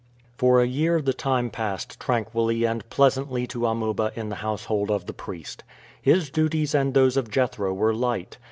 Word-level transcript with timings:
For 0.35 0.59
a 0.59 0.65
year 0.65 0.99
the 0.99 1.13
time 1.13 1.51
passed 1.51 1.99
tranquilly 1.99 2.63
and 2.65 2.89
pleasantly 2.89 3.45
to 3.45 3.67
Amuba 3.67 4.11
in 4.15 4.29
the 4.29 4.37
household 4.41 4.89
of 4.89 5.05
the 5.05 5.13
priest. 5.13 5.63
His 6.01 6.31
duties 6.31 6.73
and 6.73 6.95
those 6.95 7.17
of 7.17 7.29
Jethro 7.29 7.71
were 7.71 7.93
light. 7.93 8.39